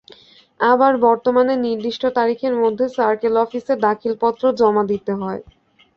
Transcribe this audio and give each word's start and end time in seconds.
আবার 0.59 0.93
বর্তমানে 1.05 1.53
নির্দিষ্ট 1.65 2.03
তারিখের 2.17 2.53
মধ্যে 2.61 2.85
সার্কেল 2.95 3.33
অফিসে 3.37 3.73
দাখিলপত্র 3.85 4.43
জমা 4.59 4.83
দিতে 4.91 5.13
হয়। 5.21 5.41